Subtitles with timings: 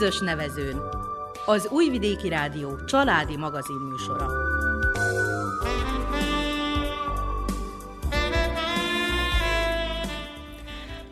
[0.00, 0.80] közös nevezőn.
[1.46, 4.26] Az Újvidéki Rádió családi magazinműsora.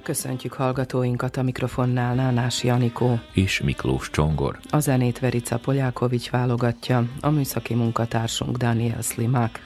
[0.03, 4.59] Köszöntjük hallgatóinkat a mikrofonnál Nánás Janikó és Miklós Csongor.
[4.71, 9.61] A zenét Verica Polyákovics válogatja, a műszaki munkatársunk Daniel Slimák.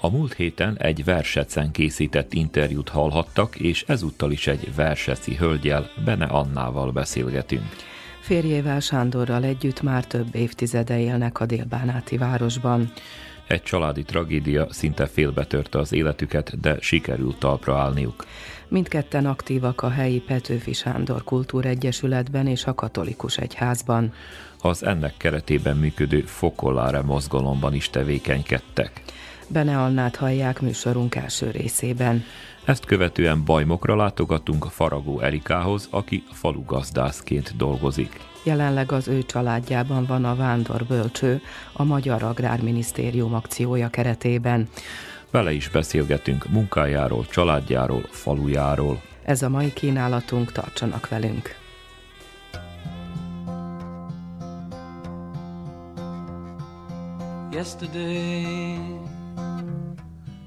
[0.00, 6.24] A múlt héten egy versecen készített interjút hallhattak, és ezúttal is egy verseci hölgyel, Bene
[6.24, 7.92] Annával beszélgetünk.
[8.24, 12.92] Férjével Sándorral együtt már több évtizede élnek a délbánáti városban.
[13.46, 18.26] Egy családi tragédia szinte félbetörte az életüket, de sikerült talpra állniuk.
[18.68, 24.12] Mindketten aktívak a helyi Petőfi Sándor Kultúregyesületben és a katolikus egyházban.
[24.60, 29.02] Az ennek keretében működő Fokolára mozgalomban is tevékenykedtek.
[29.48, 32.24] Bene Annát hallják műsorunk első részében.
[32.64, 38.20] Ezt követően Bajmokra látogatunk Faragó Erikához, aki falugazdászként dolgozik.
[38.44, 41.40] Jelenleg az ő családjában van a Vándor Bölcső,
[41.72, 44.68] a Magyar Agrárminisztérium akciója keretében.
[45.30, 49.02] Vele is beszélgetünk munkájáról, családjáról, falujáról.
[49.24, 51.62] Ez a mai kínálatunk, tartsanak velünk!
[57.52, 58.93] Yesterday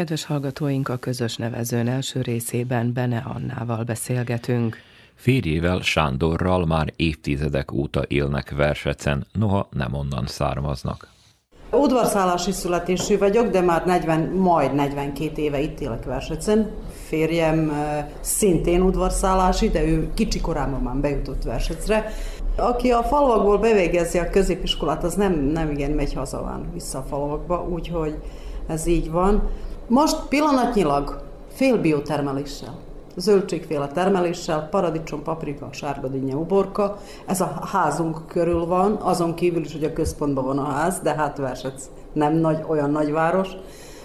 [0.00, 4.76] Kedves hallgatóink, a közös nevezőn első részében Bene Annával beszélgetünk.
[5.14, 11.08] Férjével Sándorral már évtizedek óta élnek Versecen, noha nem onnan származnak.
[11.72, 16.70] Udvarszállási születésű vagyok, de már 40, majd 42 éve itt élek Versecen.
[17.06, 17.72] Férjem
[18.20, 22.12] szintén udvarszállási, de ő kicsi korában már bejutott Versecre.
[22.56, 27.68] Aki a falvakból bevégezi a középiskolát, az nem, nem igen megy hazaván vissza a falvakba,
[27.68, 28.14] úgyhogy
[28.66, 29.50] ez így van.
[29.90, 31.20] Most pillanatnyilag
[31.52, 32.78] fél biotermeléssel,
[33.16, 36.98] zöldségféle termeléssel, paradicsom, paprika, sárga dinnye, uborka.
[37.26, 41.14] Ez a házunk körül van, azon kívül is, hogy a központban van a ház, de
[41.14, 43.48] hát Versec nem nagy, olyan nagyváros.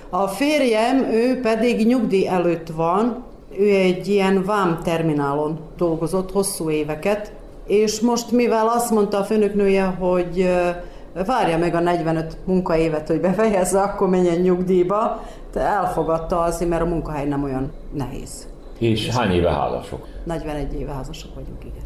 [0.10, 3.24] A férjem, ő pedig nyugdíj előtt van,
[3.60, 7.34] ő egy ilyen vám terminálon dolgozott hosszú éveket,
[7.68, 10.50] és most mivel azt mondta a főnöknője, hogy
[11.26, 15.22] várja meg a 45 munkaévet, hogy befejezze, akkor menjen nyugdíjba,
[15.62, 18.48] elfogadta azért, mert a munkahely nem olyan nehéz.
[18.78, 20.08] És hány éve házasok?
[20.24, 21.84] 41 éve házasok vagyunk, igen.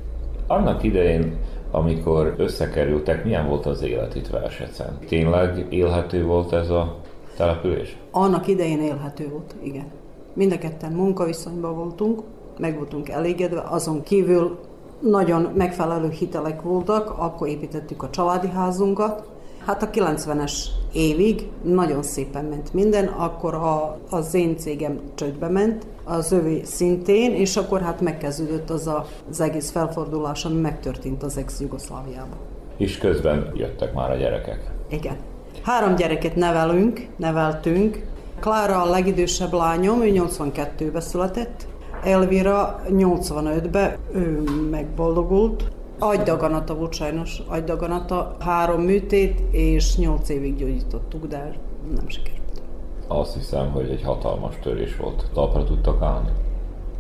[0.48, 1.38] Annak idején,
[1.72, 4.98] amikor összekerültek, milyen volt az élet itt Versecen?
[5.08, 6.96] Tényleg élhető volt ez a
[7.38, 7.98] település?
[8.12, 9.86] Annak idején élhető volt, igen.
[10.34, 12.22] Mind a ketten munkaviszonyban voltunk,
[12.60, 14.60] meg voltunk elégedve, azon kívül
[15.00, 19.30] nagyon megfelelő hitelek voltak, akkor építettük a családi házunkat.
[19.70, 20.54] Hát a 90-es
[20.94, 27.36] évig nagyon szépen ment minden, akkor a, az én cégem csődbe ment, az övé szintén,
[27.36, 32.38] és akkor hát megkezdődött az a, az egész felfordulás, ami megtörtént az ex-Jugoszláviában.
[32.78, 34.72] És közben jöttek már a gyerekek.
[34.88, 35.16] Igen.
[35.64, 38.06] Három gyereket nevelünk, neveltünk.
[38.40, 41.68] Klára a legidősebb lányom, ő 82-ben született.
[42.04, 45.72] Elvira 85-ben, ő megboldogult.
[46.00, 48.36] Agydaganata volt sajnos, agydaganata.
[48.40, 51.54] Három műtét, és 8 évig gyógyítottuk, de
[51.96, 52.62] nem sikerült.
[53.08, 55.30] Azt hiszem, hogy egy hatalmas törés volt.
[55.34, 56.30] Talpra tudtak állni?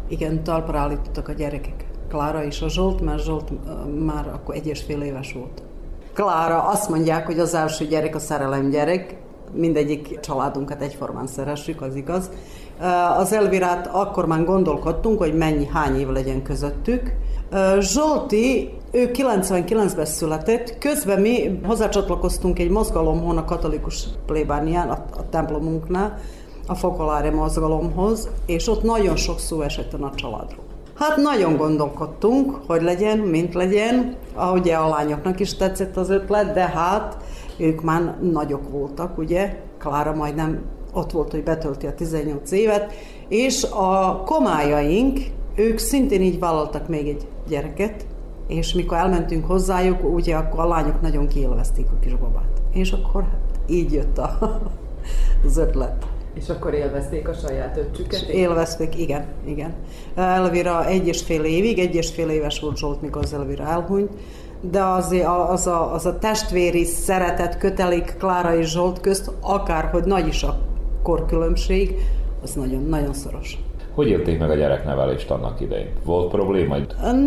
[0.07, 1.85] Igen, talpra állítottak a gyerekek.
[2.09, 3.51] Klára és a Zsolt, mert Zsolt
[4.05, 5.63] már akkor egy és fél éves volt.
[6.13, 9.17] Klára, azt mondják, hogy az első gyerek a szerelem gyerek,
[9.53, 12.29] mindegyik családunkat egyformán szeressük, az igaz.
[13.17, 17.13] Az Elvirát akkor már gondolkodtunk, hogy mennyi, hány év legyen közöttük.
[17.79, 26.19] Zsolti, ő 99-ben született, közben mi hozzácsatlakoztunk egy mozgalomhoz a katolikus plébánián, a, a templomunknál,
[26.67, 30.63] a Fokolári mozgalomhoz, és ott nagyon sok szó esett a családról.
[30.95, 34.15] Hát nagyon gondolkodtunk, hogy legyen, mint legyen.
[34.33, 37.17] Ahogy a lányoknak is tetszett az ötlet, de hát
[37.57, 39.55] ők már nagyok voltak, ugye?
[39.77, 40.61] Klára majdnem
[40.93, 42.93] ott volt, hogy betölti a 18 évet,
[43.27, 45.19] és a komájaink,
[45.55, 48.05] ők szintén így vállaltak még egy gyereket,
[48.49, 52.61] és mikor elmentünk hozzájuk, ugye akkor a lányok nagyon kiélvezték a kisbabát.
[52.73, 54.59] És akkor hát így jött a,
[55.45, 56.05] az ötlet.
[56.33, 58.21] És akkor élvezték a saját öccsüket?
[58.21, 59.73] Élvezték, igen, igen.
[60.15, 64.11] Elvira egy és fél évig, egy és fél éves volt Zsolt, mikor az Elvira elhunyt,
[64.61, 65.15] de az,
[65.49, 70.59] az, a, az a testvéri szeretet, kötelék Klára és Zsolt közt, akárhogy nagy is a
[71.03, 71.95] korkülönbség,
[72.43, 73.57] az nagyon, nagyon szoros.
[73.99, 75.89] Hogy élték meg a gyereknevelést annak idején?
[76.05, 76.75] Volt probléma?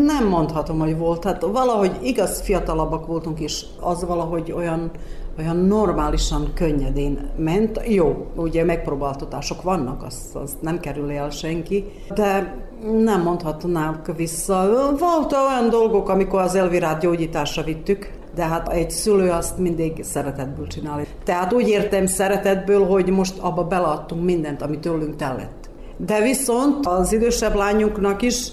[0.04, 1.24] Nem mondhatom, hogy volt.
[1.24, 4.90] Hát valahogy igaz fiatalabbak voltunk is, az valahogy olyan
[5.38, 7.80] olyan normálisan, könnyedén ment.
[7.88, 11.84] Jó, ugye megpróbáltatások vannak, azt, azt nem kerül el senki,
[12.14, 12.56] de
[13.04, 14.70] nem mondhatnánk vissza.
[14.98, 20.66] Volt olyan dolgok, amikor az Elvirát gyógyításra vittük, de hát egy szülő azt mindig szeretetből
[20.66, 21.06] csinálja.
[21.24, 25.61] Tehát úgy értem szeretetből, hogy most abba beleadtunk mindent, ami tőlünk tellett.
[25.96, 28.48] De viszont az idősebb lányunknak is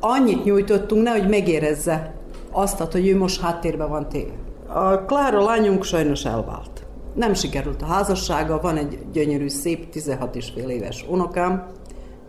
[0.00, 2.14] annyit nyújtottunk, nehogy megérezze
[2.50, 4.32] azt, hogy ő most háttérben van téve.
[4.66, 6.86] A Klára lányunk sajnos elvált.
[7.14, 11.66] Nem sikerült a házassága, van egy gyönyörű, szép, 16 és fél éves unokám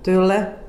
[0.01, 0.63] tőle.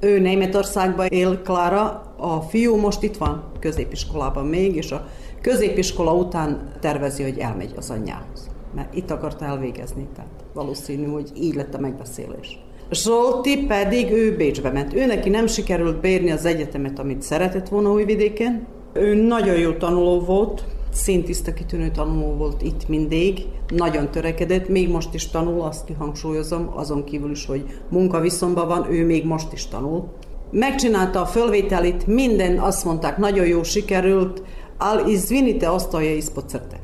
[0.00, 5.06] Ő Németországban él, Klára, a fiú most itt van, középiskolában még, és a
[5.40, 8.50] középiskola után tervezi, hogy elmegy az anyjához.
[8.74, 12.58] Mert itt akart elvégezni, tehát valószínű, hogy így lett a megbeszélés.
[12.92, 14.94] Zsolti pedig ő Bécsbe ment.
[14.94, 18.66] Ő neki nem sikerült bérni az egyetemet, amit szeretett volna Újvidéken.
[18.92, 25.14] Ő nagyon jó tanuló volt, szintiszta kitűnő tanuló volt itt mindig, nagyon törekedett, még most
[25.14, 30.04] is tanul, azt kihangsúlyozom, azon kívül is, hogy munkaviszonyban van, ő még most is tanul.
[30.50, 34.42] Megcsinálta a fölvételit, minden azt mondták, nagyon jó sikerült,
[34.78, 36.80] al izvinite osztalja ispocete.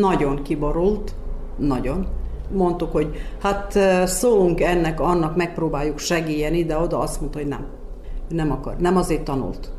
[0.00, 1.14] Nagyon kiborult,
[1.58, 2.06] nagyon.
[2.52, 3.78] Mondtuk, hogy hát
[4.08, 7.66] szólunk ennek, annak, megpróbáljuk segíteni, de oda azt mondta, hogy nem.
[8.28, 9.70] Nem akar, nem azért tanult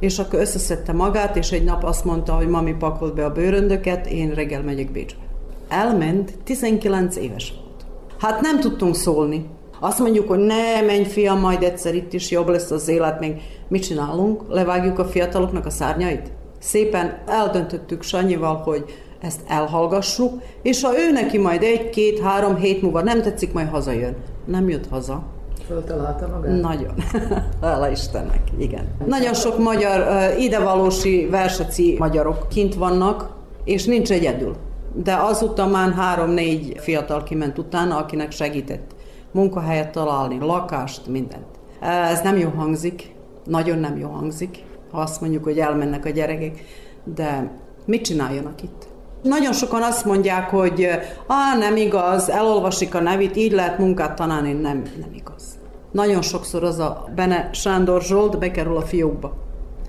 [0.00, 4.06] és akkor összeszedte magát, és egy nap azt mondta, hogy mami pakolt be a bőröndöket,
[4.06, 5.22] én reggel megyek Bécsbe.
[5.68, 7.84] Elment, 19 éves volt.
[8.18, 9.46] Hát nem tudtunk szólni.
[9.80, 13.40] Azt mondjuk, hogy ne, menj fiam, majd egyszer itt is jobb lesz az élet, még
[13.68, 14.42] mit csinálunk?
[14.48, 16.32] Levágjuk a fiataloknak a szárnyait?
[16.60, 18.84] Szépen eldöntöttük Sanyival, hogy
[19.20, 23.68] ezt elhallgassuk, és ha ő neki majd egy, két, három hét múlva nem tetszik, majd
[23.68, 24.16] hazajön.
[24.44, 25.22] Nem jött haza.
[25.66, 26.60] Föltalálta magát?
[26.60, 26.94] Nagyon.
[27.62, 28.84] Hála Istennek, igen.
[29.06, 34.56] Nagyon sok magyar, idevalósi verseci magyarok kint vannak, és nincs egyedül.
[34.94, 38.94] De azután már három-négy fiatal kiment utána, akinek segített
[39.32, 41.46] munkahelyet találni, lakást, mindent.
[41.80, 46.64] Ez nem jó hangzik, nagyon nem jó hangzik, ha azt mondjuk, hogy elmennek a gyerekek,
[47.04, 47.50] de
[47.84, 48.88] mit csináljanak itt?
[49.22, 50.88] Nagyon sokan azt mondják, hogy
[51.26, 55.58] ah, nem igaz, elolvasik a nevét, így lehet munkát tanálni, nem, nem igaz.
[55.90, 59.34] Nagyon sokszor az a Bene Sándor Zsolt bekerül a fiókba.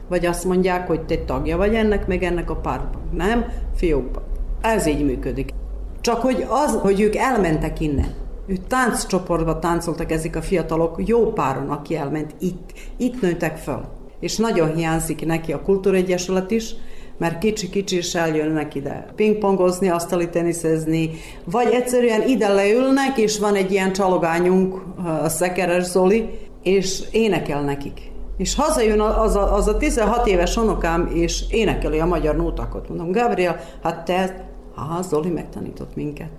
[0.10, 3.02] Vagy azt mondják, hogy te tagja vagy ennek, meg ennek a pártban.
[3.14, 4.22] Nem, fiókba.
[4.62, 5.54] Ez így működik.
[6.02, 8.14] Csak hogy az, hogy ők elmentek innen,
[8.48, 13.82] ők tánccsoportba táncoltak ezek a fiatalok, jó páron, aki elment itt, itt nőtek föl.
[14.22, 16.76] És nagyon hiányzik neki a kultúregyesület is,
[17.18, 21.10] mert kicsi-kicsi is eljönnek ide pingpongozni, asztali teniszezni,
[21.46, 24.82] vagy egyszerűen ide leülnek, és van egy ilyen csalogányunk,
[25.24, 26.30] a Szekeres Zoli,
[26.64, 28.12] és énekel nekik.
[28.38, 32.88] És hazajön az a, az a 16 éves unokám, és énekeli a magyar nótákat.
[32.90, 36.32] Mondom, Gabriel, hát te, ha Zoli megtanított minket.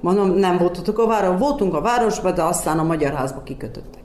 [0.00, 3.99] Mondom, nem voltatok a városban, voltunk a városban, de aztán a magyar házba kikötöttek.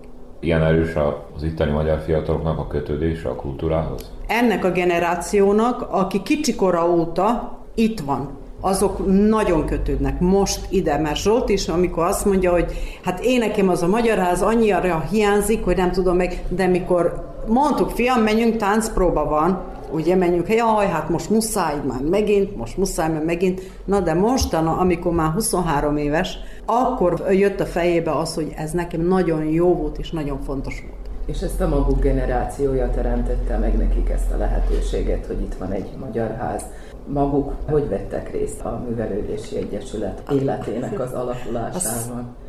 [0.46, 0.96] Ilyen erős
[1.36, 4.12] az itteni magyar fiataloknak a kötődése a kultúrához?
[4.28, 8.30] Ennek a generációnak, aki kicsikora óta itt van,
[8.62, 12.72] azok nagyon kötődnek most ide, mert Zsolt is, amikor azt mondja, hogy
[13.04, 17.34] hát én nekem az a magyar ház annyira hiányzik, hogy nem tudom meg, de mikor
[17.48, 19.64] mondtuk, fiam, menjünk, táncpróba van,
[19.96, 24.78] ugye menjünk, jaj, hát most muszáj már megint, most muszáj már megint, na de mostana,
[24.78, 29.98] amikor már 23 éves, akkor jött a fejébe az, hogy ez nekem nagyon jó volt
[29.98, 31.06] és nagyon fontos volt.
[31.26, 35.90] És ezt a maguk generációja teremtette meg nekik ezt a lehetőséget, hogy itt van egy
[36.00, 36.66] magyar ház.
[37.08, 42.18] Maguk hogy vettek részt a Művelődési Egyesület életének az alakulásában?
[42.18, 42.45] Az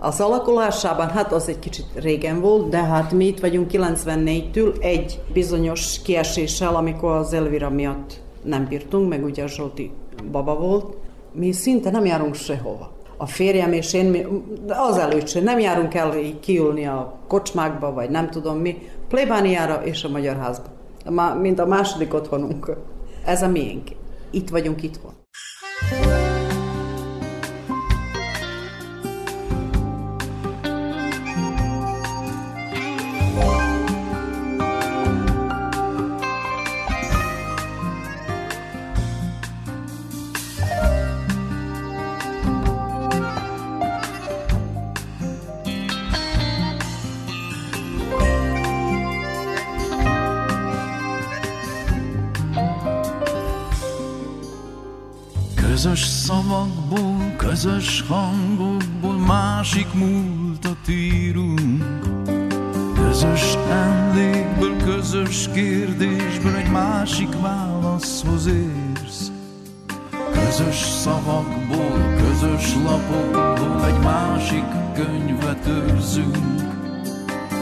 [0.00, 6.02] alakulásában, hát az egy kicsit régen volt, de hát mi itt vagyunk 94-től egy bizonyos
[6.02, 9.90] kieséssel, amikor az Elvira miatt nem bírtunk, meg ugye a Zsolti
[10.30, 10.96] baba volt.
[11.32, 12.92] Mi szinte nem járunk sehova.
[13.16, 14.26] A férjem és én,
[14.68, 18.76] az előtt sem, nem járunk el kiülni a kocsmákba, vagy nem tudom mi,
[19.08, 20.68] plébániára és a Magyar Házba.
[21.40, 22.76] Mint a második otthonunk.
[23.24, 23.88] Ez a miénk.
[24.30, 25.12] Itt vagyunk itthon.
[25.90, 26.29] Közös
[75.04, 76.36] könyvet őrzünk.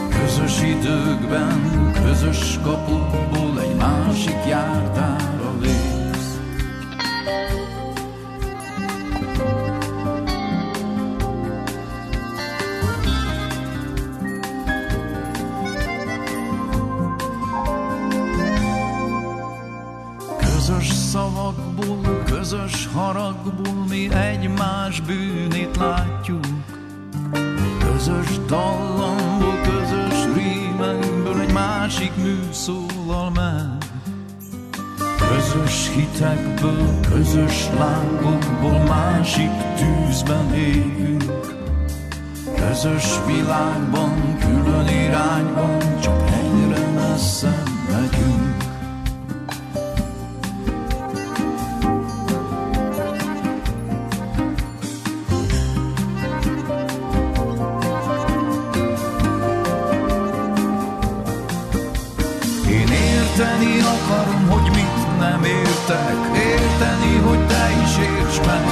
[0.09, 5.97] Közös időkben, közös kapukból egy másik jártára lép.
[21.11, 26.18] szavakból, közös haragból mi egymás bűnét látjuk.
[28.49, 33.77] Dallamból, közös rímekből egy másik mű szólal meg.
[35.17, 41.23] Közös hitekből, közös lángokból másik tűzben égünk.
[42.55, 47.58] Közös világban, külön irányban, csak egyre messze
[65.43, 68.65] értek, érteni, hogy te is érts meg.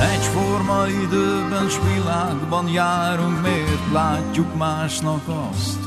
[0.00, 5.78] Egyforma időben s világban járunk, miért látjuk másnak azt,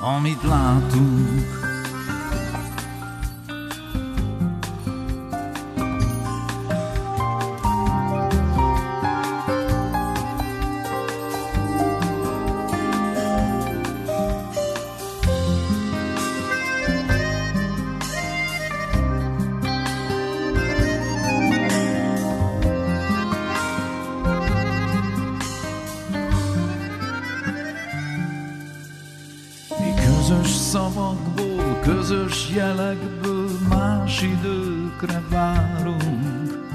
[0.00, 1.59] amit látunk.
[30.30, 36.68] Közös szavakból, közös jelekből más időkre várunk.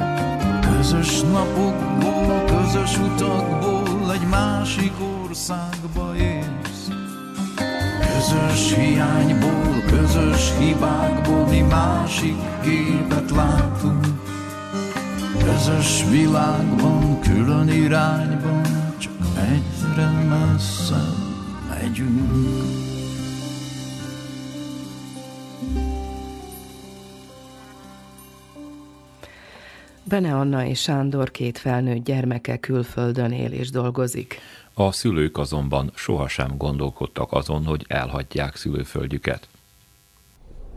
[0.71, 4.91] Közös napokból, közös utakból egy másik
[5.23, 6.87] országba érsz.
[7.99, 14.05] Közös hiányból, közös hibákból mi másik képet látunk.
[15.43, 18.61] Közös világban, külön irányban,
[18.97, 21.25] csak egyre messzebb
[21.69, 22.84] megyünk.
[30.07, 34.39] Bene Anna és Sándor két felnőtt gyermeke külföldön él és dolgozik.
[34.73, 39.47] A szülők azonban sohasem gondolkodtak azon, hogy elhagyják szülőföldjüket.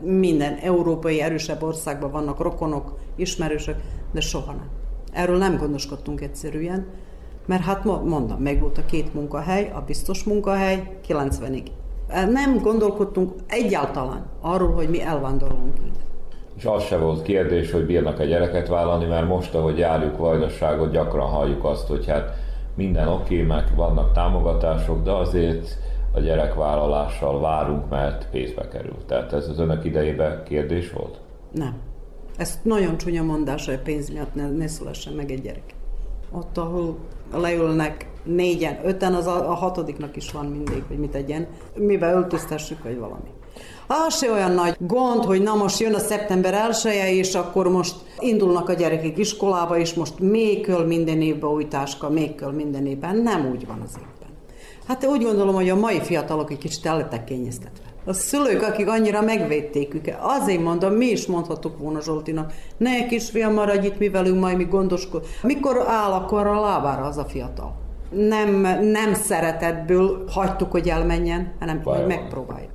[0.01, 3.81] Minden európai erősebb országban vannak rokonok, ismerősök,
[4.11, 4.69] de soha nem.
[5.11, 6.87] Erről nem gondoskodtunk egyszerűen,
[7.45, 11.65] mert hát mondom, meg volt a két munkahely, a biztos munkahely 90-ig.
[12.07, 16.08] Nem gondolkodtunk egyáltalán arról, hogy mi elvándorolunk innen
[16.59, 20.91] és az se volt kérdés, hogy bírnak egy gyereket vállalni, mert most, ahogy járjuk vajdaságot,
[20.91, 22.35] gyakran halljuk azt, hogy hát
[22.75, 25.77] minden oké, okay, meg vannak támogatások, de azért
[26.13, 28.95] a gyerekvállalással várunk, mert pénzbe kerül.
[29.05, 31.19] Tehát ez az önök idejében kérdés volt?
[31.51, 31.73] Nem.
[32.37, 35.75] Ez nagyon csúnya mondás, hogy a pénz miatt ne, ne szülessen meg egy gyerek.
[36.31, 36.97] Ott, ahol
[37.33, 42.83] leülnek négyen, öten, az a, a hatodiknak is van mindig, hogy mit tegyen, mivel öltöztessük,
[42.83, 43.29] vagy valami.
[43.91, 47.95] Az se olyan nagy gond, hogy na most jön a szeptember elsője, és akkor most
[48.19, 52.85] indulnak a gyerekek iskolába, és most még köl minden évben új táska, még köl minden
[52.85, 53.15] évben.
[53.17, 54.29] Nem úgy van az évben.
[54.87, 57.83] Hát úgy gondolom, hogy a mai fiatalok egy kicsit el lettek kényeztetve.
[58.05, 63.53] A szülők, akik annyira megvédték őket, azért mondom, mi is mondhatok volna Zsoltinak, ne kisfiam
[63.53, 65.25] maradj itt mi velünk, majd mi gondoskod.
[65.41, 67.75] Mikor áll akkor a lábára az a fiatal?
[68.09, 72.68] Nem, nem szeretetből hagytuk, hogy elmenjen, hanem hogy megpróbáljuk.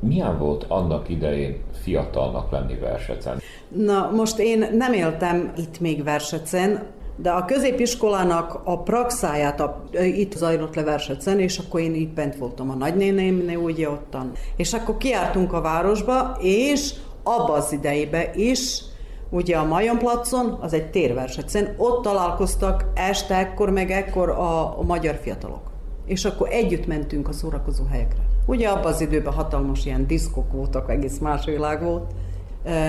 [0.00, 3.40] Milyen volt annak idején fiatalnak lenni Versecen?
[3.68, 10.32] Na, most én nem éltem itt még Versecen, de a középiskolának a praxáját a, itt
[10.32, 14.32] zajlott le Versecen, és akkor én itt bent voltam a nagynénémnél, ugye ottan.
[14.56, 18.82] És akkor kiártunk a városba, és abba az idejébe is,
[19.30, 25.18] ugye a Majonplacon, az egy térversecen, ott találkoztak este ekkor meg ekkor a, a magyar
[25.22, 25.70] fiatalok.
[26.06, 28.29] És akkor együtt mentünk a szórakozó helyekre.
[28.50, 32.12] Ugye abban az időben hatalmas ilyen diszkok voltak, egész más világ volt.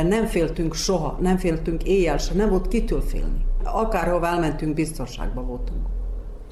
[0.08, 3.46] Nem féltünk soha, nem féltünk éjjel se, nem volt kitől félni.
[3.63, 5.80] Akárhova elmentünk, biztonságban voltunk.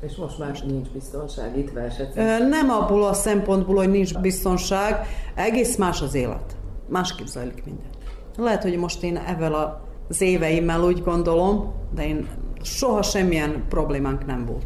[0.01, 2.15] És most már nincs biztonság itt verset?
[2.49, 6.55] Nem abból a szempontból, hogy nincs biztonság, egész más az élet.
[6.87, 7.89] Másképp zajlik minden.
[8.37, 12.27] Lehet, hogy most én ezzel az éveimmel úgy gondolom, de én
[12.61, 14.65] soha semmilyen problémánk nem volt.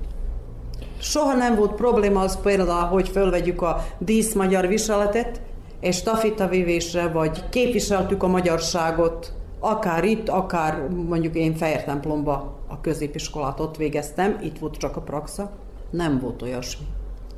[1.04, 5.42] Soha nem volt probléma az például, hogy fölvegyük a dísz magyar viseletet,
[5.80, 13.60] és stafitavívésre, vagy képviseltük a magyarságot, akár itt, akár mondjuk én Fehér templomba a középiskolát
[13.60, 15.52] ott végeztem, itt volt csak a praxa,
[15.90, 16.86] nem volt olyasmi.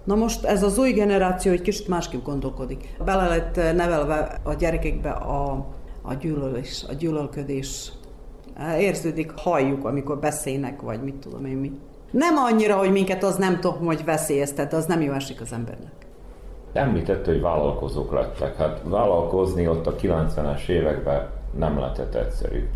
[0.03, 2.95] Na most ez az új generáció egy kicsit másképp gondolkodik.
[3.05, 5.65] Bele lett nevelve a gyerekekbe a,
[6.01, 7.91] a gyűlölés, a gyűlölködés.
[8.79, 11.71] Érződik, halljuk, amikor beszélnek, vagy mit tudom én mi.
[12.15, 15.91] Nem annyira, hogy minket az nem tudom, hogy veszélyeztet, az nem jó esik az embernek.
[16.73, 18.55] Említette, hogy vállalkozók lettek.
[18.55, 22.69] Hát vállalkozni ott a 90-es években nem lehetett egyszerű.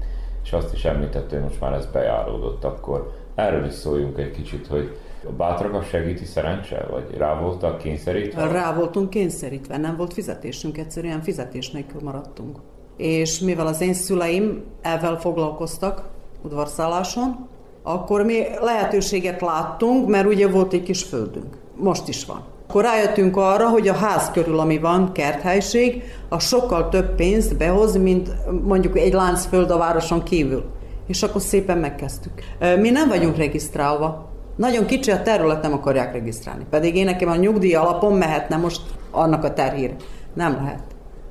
[0.43, 4.67] És azt is említette, hogy most már ez bejáródott, akkor erről is szóljunk egy kicsit,
[4.67, 4.97] hogy
[5.28, 8.47] a bátrakat segíti szerencse, vagy rá voltak kényszerítve?
[8.47, 12.60] Rá voltunk kényszerítve, nem volt fizetésünk, egyszerűen fizetés nélkül maradtunk.
[12.97, 16.04] És mivel az én szüleim ezzel foglalkoztak
[16.41, 17.47] udvarszálláson,
[17.93, 21.58] akkor mi lehetőséget láttunk, mert ugye volt egy kis földünk.
[21.75, 22.43] Most is van.
[22.67, 27.97] Akkor rájöttünk arra, hogy a ház körül, ami van, kerthelység, a sokkal több pénzt behoz,
[27.97, 28.30] mint
[28.63, 30.65] mondjuk egy láncföld a városon kívül.
[31.08, 32.34] És akkor szépen megkezdtük.
[32.80, 34.30] Mi nem vagyunk regisztrálva.
[34.56, 36.65] Nagyon kicsi a terület, nem akarják regisztrálni.
[36.69, 39.95] Pedig én nekem a nyugdíj alapon mehetne most annak a terhír.
[40.34, 40.84] Nem lehet.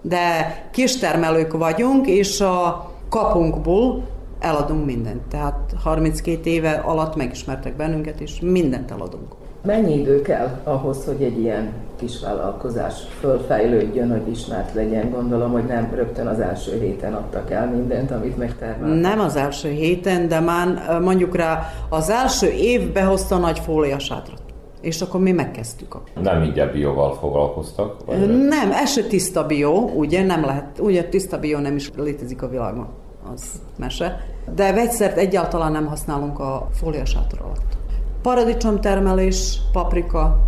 [0.02, 5.20] De kistermelők vagyunk, és a kapunkból eladunk mindent.
[5.28, 9.32] Tehát 32 éve alatt megismertek bennünket, és mindent eladunk.
[9.62, 15.10] Mennyi idő kell ahhoz, hogy egy ilyen kis vállalkozás fölfejlődjön, hogy ismert legyen?
[15.10, 19.00] Gondolom, hogy nem rögtön az első héten adtak el mindent, amit megtermeltek.
[19.00, 24.42] Nem az első héten, de már mondjuk rá az első év behozta a nagy fóliasátrat.
[24.80, 25.96] És akkor mi megkezdtük.
[26.22, 27.96] Nem így bióval foglalkoztak?
[28.06, 32.42] Vagy nem, ez se tiszta bió, ugye nem lehet, ugye tiszta bió nem is létezik
[32.42, 32.88] a világban,
[33.34, 34.20] az mese.
[34.54, 37.78] De vegyszert egyáltalán nem használunk a fóliasátor alatt
[38.22, 40.38] paradicsomtermelés, paprika,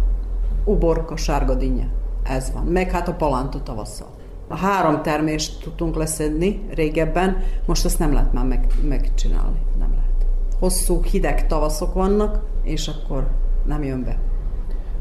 [0.64, 1.88] uborka, sárga dinnye.
[2.22, 2.64] Ez van.
[2.64, 4.08] Meg hát a palánta tavasszal.
[4.48, 9.58] A három termést tudtunk leszedni régebben, most ezt nem lehet már meg, megcsinálni.
[9.78, 10.26] Nem lehet.
[10.58, 13.28] Hosszú, hideg tavaszok vannak, és akkor
[13.64, 14.18] nem jön be.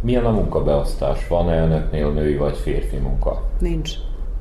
[0.01, 1.27] Milyen a munkabeosztás?
[1.27, 3.43] Van-e önöknél női vagy férfi munka?
[3.59, 3.91] Nincs.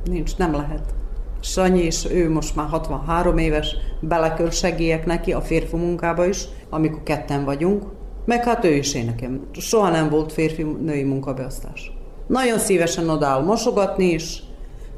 [0.04, 0.94] Nincs, nem lehet.
[1.40, 7.02] Sanyi és ő most már 63 éves, bele segélyek neki a férfi munkába is, amikor
[7.02, 7.82] ketten vagyunk,
[8.24, 9.46] meg hát ő is én nekem.
[9.52, 11.92] Soha nem volt férfi-női munkabeosztás.
[12.26, 14.42] Nagyon szívesen odáll mosogatni is,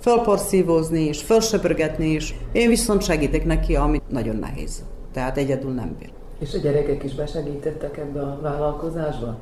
[0.00, 2.34] fölporszívózni is, fölsöpörgetni is.
[2.52, 4.84] Én viszont segítek neki, ami nagyon nehéz.
[5.12, 6.10] Tehát egyedül nem bír.
[6.38, 9.38] És a gyerekek is besegítettek ebbe a vállalkozásba?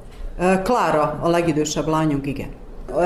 [0.63, 2.49] Klára, a legidősebb lányunk, igen.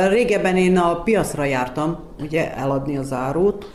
[0.08, 3.66] Régebben én a piacra jártam, ugye eladni az árut,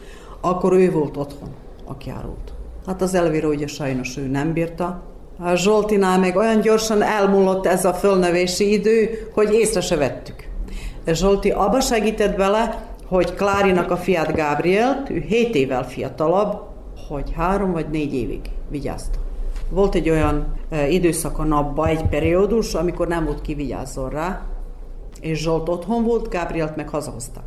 [0.41, 1.49] akkor ő volt otthon,
[1.85, 2.53] aki árult.
[2.85, 5.01] Hát az Elvira ugye sajnos ő nem bírta,
[5.39, 10.47] a Zsoltinál meg olyan gyorsan elmúlott ez a fölnövési idő, hogy észre se vettük.
[11.07, 16.59] Zsolti abba segített bele, hogy Klárinak a fiát Gábrielt, ő 7 évvel fiatalabb,
[17.07, 19.17] hogy három vagy négy évig vigyázta.
[19.69, 24.41] Volt egy olyan e, időszak a napba, egy periódus, amikor nem volt kivigyázzon rá,
[25.21, 27.43] és Zsolt otthon volt, Gábrielt meg hazahoztak.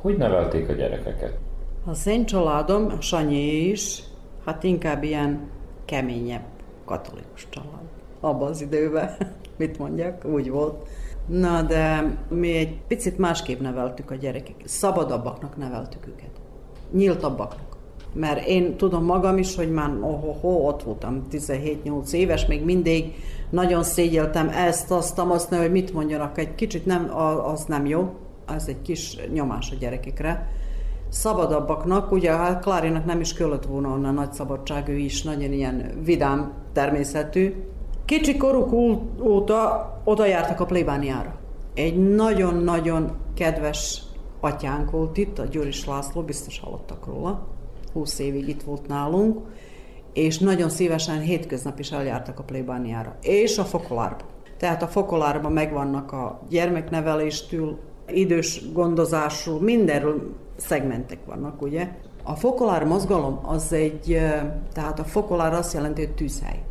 [0.00, 1.38] Hogy nevelték a gyerekeket?
[1.84, 4.02] Az én családom, a Sanyi is,
[4.48, 5.40] Hát inkább ilyen
[5.84, 6.44] keményebb
[6.84, 7.88] katolikus család.
[8.20, 9.16] Abban az időben,
[9.58, 10.88] mit mondjak, úgy volt.
[11.26, 14.54] Na, de mi egy picit másképp neveltük a gyerekek.
[14.64, 16.30] Szabadabbaknak neveltük őket.
[16.92, 17.76] Nyíltabbaknak.
[18.12, 23.14] Mert én tudom magam is, hogy már oh, oh, ott voltam 17-8 éves, még mindig
[23.50, 26.38] nagyon szégyeltem ezt, azt, azt, hogy mit mondjanak.
[26.38, 28.14] Egy kicsit nem, az nem jó,
[28.46, 30.48] ez egy kis nyomás a gyerekekre.
[31.08, 36.00] Szabadabbaknak, ugye hát Klárinak nem is kellett volna onnan nagy szabadság, ő is nagyon ilyen
[36.04, 37.54] vidám természetű.
[38.04, 38.72] Kicsi koruk
[39.22, 41.34] óta oda jártak a plébániára.
[41.74, 44.02] Egy nagyon-nagyon kedves
[44.40, 47.46] atyánk volt itt, a Gyuris László, biztos hallottak róla.
[47.92, 49.38] 20 évig itt volt nálunk,
[50.12, 54.24] és nagyon szívesen hétköznap is eljártak a plébániára, és a fokolárba.
[54.56, 61.88] Tehát a fokolárban megvannak a gyermekneveléstől, idős gondozásról, mindenről szegmentek vannak, ugye.
[62.22, 64.20] A fokolár mozgalom az egy,
[64.72, 66.62] tehát a fokolár azt jelenti, hogy tűzhely.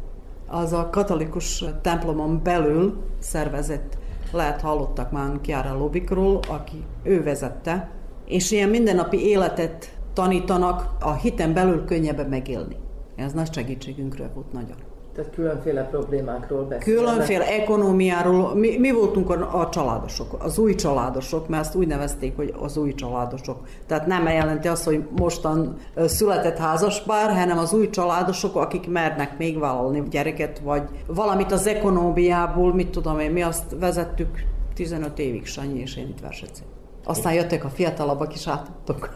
[0.48, 3.98] Az a katolikus templomon belül szervezett,
[4.32, 7.90] lehet hallottak már Chiara Lobikról, aki ő vezette,
[8.26, 12.76] és ilyen mindennapi életet tanítanak, a hiten belül könnyebben megélni.
[13.16, 14.87] Ez nagy segítségünkre volt nagyon.
[15.18, 17.06] Tehát különféle problémákról beszélnek.
[17.06, 18.56] Különféle ekonomiáról.
[18.56, 22.78] Mi, mi voltunk a, a családosok, az új családosok, mert ezt úgy nevezték, hogy az
[22.78, 23.68] új családosok.
[23.88, 29.60] Tehát nem jelenti azt, hogy mostan született házaspár, hanem az új családosok, akik mernek még
[29.60, 35.80] vállalni gyereket, vagy valamit az ekonomiából, mit tudom én, mi azt vezettük 15 évig, Sanyi
[35.80, 36.66] és én itt versetszén.
[37.04, 39.16] Aztán jöttek a fiatalabbak is átadtok.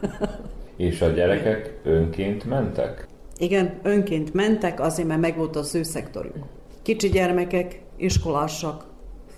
[0.75, 3.07] És a gyerekek önként mentek?
[3.41, 6.45] Igen, önként mentek, azért, mert megvolt az ő szektorjuk.
[6.82, 8.86] Kicsi gyermekek, iskolásak,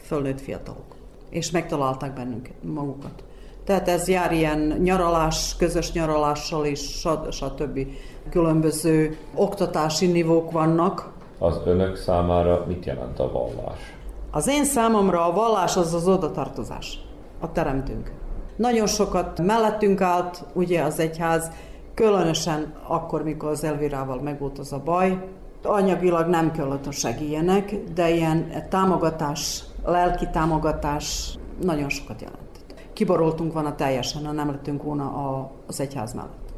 [0.01, 0.95] fölnőtt fiatalok.
[1.29, 3.23] És megtalálták bennünket, magukat.
[3.63, 7.87] Tehát ez jár ilyen nyaralás, közös nyaralással is, stb.
[8.29, 11.11] Különböző oktatási nivók vannak.
[11.39, 13.79] Az önök számára mit jelent a vallás?
[14.31, 16.99] Az én számomra a vallás az az odatartozás,
[17.39, 18.11] a teremtünk.
[18.55, 21.51] Nagyon sokat mellettünk állt, ugye az egyház,
[21.93, 25.27] Különösen akkor, mikor az Elvirával megvolt az a baj,
[25.63, 32.73] anyagilag nem kellett, hogy segíjenek, de ilyen támogatás, lelki támogatás nagyon sokat jelentett.
[32.93, 36.53] Kiboroltunk volna teljesen, ha nem lettünk volna a, az egyház mellett.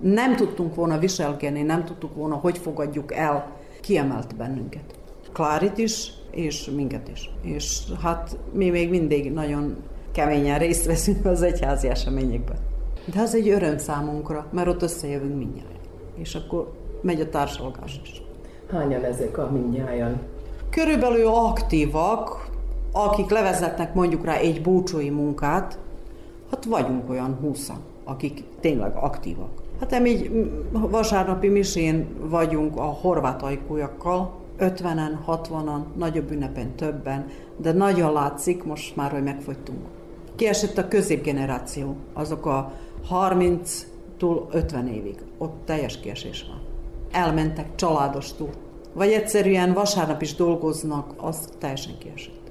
[0.00, 4.98] Nem tudtunk volna viselkedni, nem tudtuk volna, hogy fogadjuk el, kiemelt bennünket.
[5.32, 7.30] Klárit is, és minket is.
[7.42, 9.76] És hát mi még mindig nagyon
[10.12, 12.56] keményen részt veszünk az egyházi eseményekben.
[13.14, 15.78] De ez egy öröm számunkra, mert ott összejövünk mindjárt.
[16.14, 18.22] És akkor megy a társalgás is.
[18.70, 20.20] Hányan ezek a mindnyájan?
[20.70, 22.48] Körülbelül aktívak,
[22.92, 25.78] akik levezetnek mondjuk rá egy búcsói munkát,
[26.50, 29.48] hát vagyunk olyan húszan, akik tényleg aktívak.
[29.80, 38.12] Hát így vasárnapi misén vagyunk a horvát ajkújakkal, 50-en, 60-an, nagyobb ünnepen többen, de nagyon
[38.12, 39.78] látszik most már, hogy megfogytunk.
[40.36, 42.72] Kiesett a középgeneráció, azok a
[43.10, 45.16] 30-tól 50 évig.
[45.38, 46.60] Ott teljes kiesés van.
[47.10, 48.50] Elmentek családostól.
[48.92, 52.45] Vagy egyszerűen vasárnap is dolgoznak, az teljesen kiesett.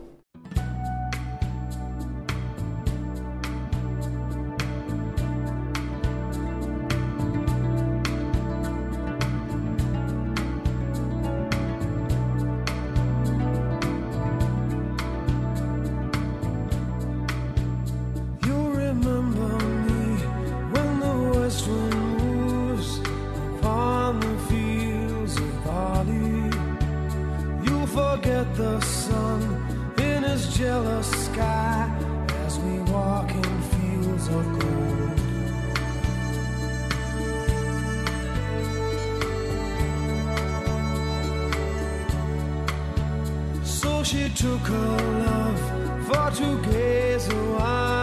[44.15, 45.59] she took her love
[46.07, 47.94] for to gaze while.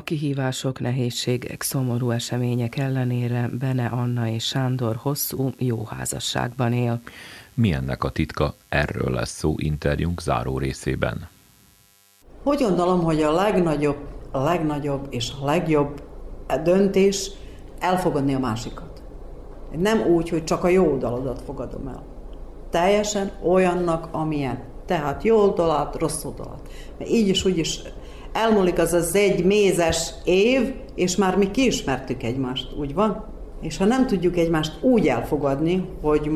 [0.00, 7.00] A kihívások, nehézségek, szomorú események ellenére Bene Anna és Sándor hosszú, jó házasságban él.
[7.54, 8.54] Mi ennek a titka?
[8.68, 11.28] Erről lesz szó interjúnk záró részében.
[12.42, 13.96] Hogy gondolom, hogy a legnagyobb,
[14.30, 16.02] a legnagyobb és a legjobb
[16.62, 17.30] döntés
[17.78, 19.02] elfogadni a másikat.
[19.76, 22.02] Nem úgy, hogy csak a jó oldaladat fogadom el.
[22.70, 24.62] Teljesen olyannak, amilyen.
[24.86, 26.68] Tehát jó oldalát, rossz oldalát.
[26.98, 27.80] Mert így is, úgy is
[28.32, 33.24] elmúlik az az egy mézes év, és már mi kiismertük egymást, úgy van?
[33.60, 36.30] És ha nem tudjuk egymást úgy elfogadni, hogy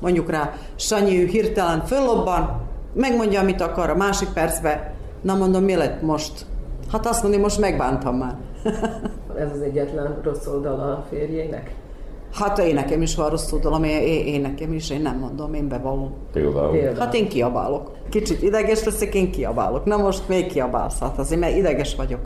[0.00, 6.02] mondjuk rá Sanyi hirtelen föllobban, megmondja, amit akar a másik percben, na mondom, mi lett
[6.02, 6.46] most?
[6.92, 8.36] Hát azt mondja, most megbántam már.
[9.38, 11.74] Ez az egyetlen rossz oldala a férjének?
[12.34, 15.54] Hát én nekem is van rossz oldalom, én, én, én nekem is, én nem mondom,
[15.54, 16.12] én bevallom.
[16.32, 16.70] Például.
[16.70, 16.98] Például.
[16.98, 17.90] Hát én kiabálok.
[18.08, 19.84] Kicsit ideges leszek, én kiabálok.
[19.84, 22.20] Na most még kiabálsz, hát azért, mert ideges vagyok.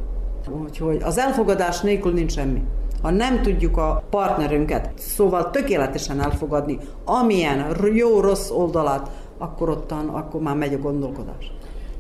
[0.63, 2.63] Úgyhogy az elfogadás nélkül nincs semmi.
[3.03, 10.57] Ha nem tudjuk a partnerünket, szóval tökéletesen elfogadni, amilyen jó-rossz oldalát, akkor ottan, akkor már
[10.57, 11.53] megy a gondolkodás.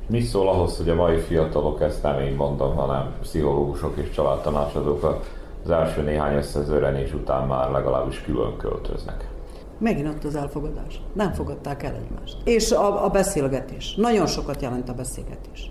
[0.07, 5.05] Mi szól ahhoz, hogy a mai fiatalok, ezt nem én mondom, hanem pszichológusok és családtanácsadók
[5.69, 9.29] az első néhány összezőrenés után már legalábbis külön költöznek.
[9.79, 11.01] Megint ott az elfogadás.
[11.13, 12.37] Nem fogadták el egymást.
[12.45, 13.95] És a, a beszélgetés.
[13.95, 15.71] Nagyon sokat jelent a beszélgetés.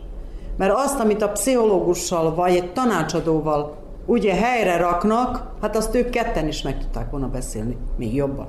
[0.58, 6.48] Mert azt, amit a pszichológussal vagy egy tanácsadóval ugye helyre raknak, hát azt ők ketten
[6.48, 7.78] is meg tudták volna beszélni.
[7.98, 8.48] Még jobban.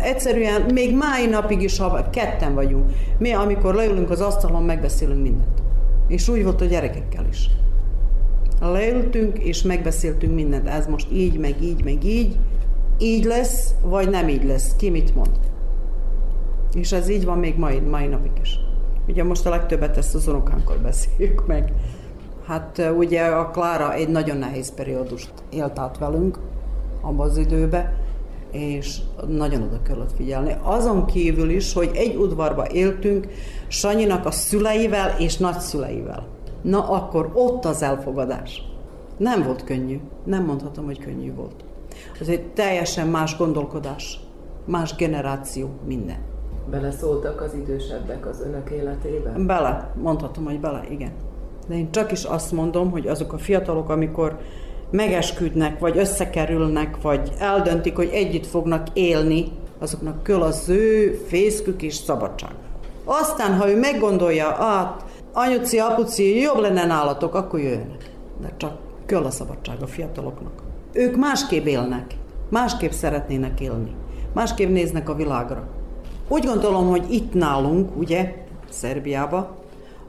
[0.00, 5.62] Egyszerűen még mai napig is, ha ketten vagyunk, mi amikor leülünk az asztalon, megbeszélünk mindent.
[6.08, 7.50] És úgy volt a gyerekekkel is.
[8.60, 10.68] Leültünk és megbeszéltünk mindent.
[10.68, 12.36] Ez most így, meg így, meg így.
[12.98, 14.76] Így lesz, vagy nem így lesz.
[14.76, 15.38] Ki mit mond.
[16.74, 18.58] És ez így van még mai, mai napig is.
[19.08, 21.72] Ugye most a legtöbbet ezt az unokánkkal beszéljük meg.
[22.46, 26.38] Hát ugye a Klára egy nagyon nehéz periódust élt át velünk
[27.00, 27.96] abban az időben,
[28.50, 30.56] és nagyon oda kellett figyelni.
[30.62, 33.28] Azon kívül is, hogy egy udvarba éltünk
[33.68, 36.26] Sanyinak a szüleivel és nagyszüleivel.
[36.62, 38.62] Na akkor ott az elfogadás.
[39.16, 40.00] Nem volt könnyű.
[40.24, 41.64] Nem mondhatom, hogy könnyű volt.
[42.20, 44.20] Ez egy teljesen más gondolkodás,
[44.64, 46.18] más generáció, minden.
[46.70, 49.30] Beleszóltak az idősebbek az önök életébe?
[49.30, 51.12] Bele, mondhatom, hogy bele, igen.
[51.68, 54.38] De én csak is azt mondom, hogy azok a fiatalok, amikor
[54.90, 61.94] megesküdnek, vagy összekerülnek, vagy eldöntik, hogy együtt fognak élni, azoknak köl az ő fészkük és
[61.94, 62.52] szabadság.
[63.04, 68.10] Aztán, ha ő meggondolja, át, anyuci, apuci, jobb lenne nálatok, akkor jöjjenek.
[68.40, 70.62] De csak köl a szabadság a fiataloknak.
[70.92, 72.14] Ők másképp élnek,
[72.48, 73.94] másképp szeretnének élni,
[74.32, 75.68] másképp néznek a világra.
[76.28, 78.34] Úgy gondolom, hogy itt nálunk, ugye,
[78.70, 79.56] Szerbiába,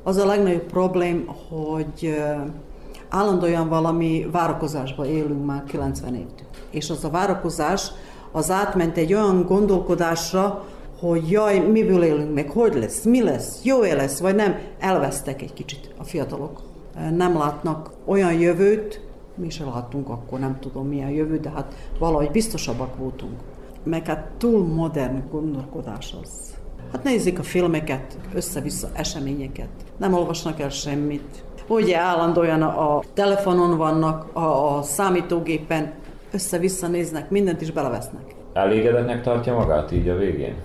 [0.04, 2.22] az a legnagyobb problém, hogy
[3.10, 6.48] állandóan valami várakozásba élünk már 90 évtől.
[6.70, 7.92] És az a várakozás
[8.32, 10.66] az átment egy olyan gondolkodásra,
[11.00, 15.54] hogy jaj, miből élünk meg, hogy lesz, mi lesz, jó-e lesz, vagy nem, elvesztek egy
[15.54, 16.62] kicsit a fiatalok.
[17.16, 19.02] Nem látnak olyan jövőt,
[19.36, 23.34] mi se láttunk akkor, nem tudom milyen jövő, de hát valahogy biztosabbak voltunk.
[23.84, 26.58] Meg hát túl modern gondolkodás az.
[26.92, 31.44] Hát nézik a filmeket, össze-vissza eseményeket, nem olvasnak el semmit.
[31.68, 35.92] Ugye állandóan a telefonon vannak, a, a számítógépen,
[36.32, 38.36] össze-vissza néznek, mindent is belevesznek.
[38.54, 40.56] Elégedetnek tartja magát így a végén?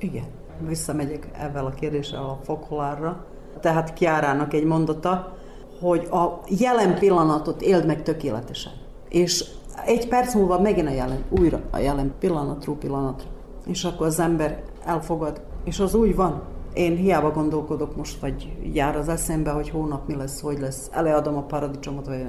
[0.00, 0.24] Igen.
[0.66, 3.24] Visszamegyek ezzel a kérdéssel a fokholárra.
[3.60, 5.36] Tehát Kiárának egy mondata,
[5.80, 8.72] hogy a jelen pillanatot éld meg tökéletesen.
[9.08, 9.44] És
[9.84, 13.28] egy perc múlva megint a jelen, újra a jelen pillanatról pillanatra.
[13.66, 15.40] És akkor az ember elfogad.
[15.64, 16.42] És az úgy van.
[16.72, 20.90] Én hiába gondolkodok most, vagy jár az eszembe, hogy hónap mi lesz, hogy lesz.
[20.92, 22.26] Eleadom a paradicsomot, vagy.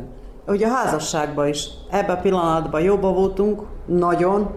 [0.48, 4.50] Ugye a házasságban is ebben a pillanatban jobban voltunk, nagyon,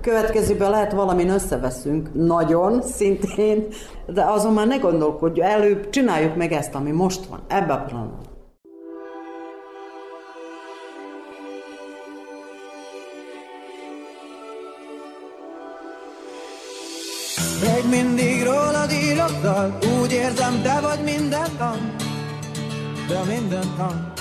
[0.00, 3.66] következőben lehet valamin összeveszünk, nagyon szintén,
[4.06, 8.28] de azon már ne gondolkodj, előbb csináljuk meg ezt, ami most van, ebben a pillanatban.
[17.62, 19.30] Még mindig rólad írok
[20.02, 21.78] úgy érzem, te vagy minden hang,
[23.08, 24.19] de minden hang.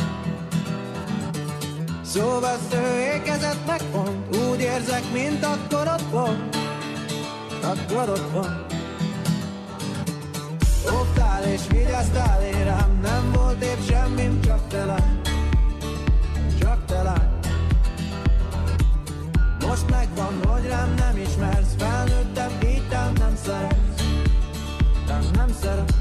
[2.14, 6.56] Szóvesztő ékezett meg pont, úgy érzek, mint akkor ott volt,
[7.64, 8.74] akkor ott volt.
[10.94, 15.22] Óvtál és vigyáztál én rám, nem volt épp semmi, csak te lány,
[16.60, 17.30] csak te lány.
[19.68, 24.02] Most megvan, hogy rám nem ismersz, felnőttem, így nem szeretsz,
[25.34, 26.00] nem szeretsz.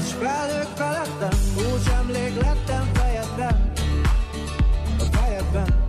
[0.00, 3.72] Fontos felők felettem, úgy emlék lettem fejedben,
[4.98, 5.88] a fejedben.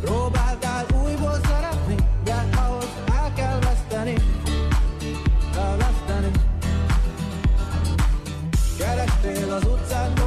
[0.00, 4.14] Próbáltál újból szeretni, de ahhoz el kell veszteni,
[5.54, 6.30] kell veszteni.
[8.78, 10.23] Kerestél az utcán,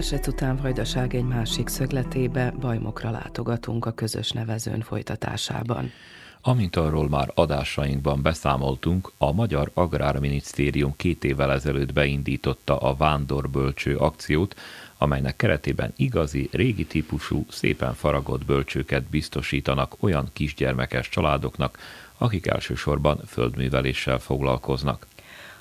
[0.00, 5.92] Versec után Vajdaság egy másik szögletébe, bajmokra látogatunk a közös nevezőn folytatásában.
[6.40, 14.54] Amint arról már adásainkban beszámoltunk, a Magyar Agrárminisztérium két évvel ezelőtt beindította a Vándorbölcső akciót,
[14.98, 21.78] amelynek keretében igazi, régi típusú, szépen faragott bölcsőket biztosítanak olyan kisgyermekes családoknak,
[22.18, 25.06] akik elsősorban földműveléssel foglalkoznak.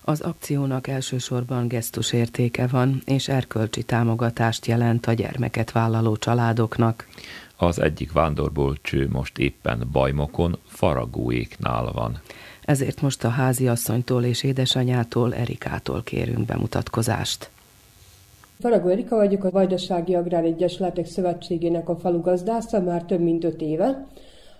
[0.10, 7.08] Az akciónak elsősorban gesztus értéke van, és erkölcsi támogatást jelent a gyermeket vállaló családoknak.
[7.58, 12.22] Az egyik vándorbolcső most éppen Bajmokon, Faragóéknál van.
[12.66, 17.50] Ezért most a háziasszonytól és édesanyától, Erikától kérünk bemutatkozást.
[18.60, 23.62] Faragó Erika vagyok, a Vajdasági Agrár Egyesületek Szövetségének a falu gazdásza már több mint öt
[23.62, 24.08] éve.